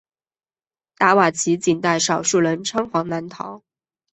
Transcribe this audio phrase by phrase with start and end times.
[0.97, 3.61] 达瓦齐仅带少数人仓皇南逃。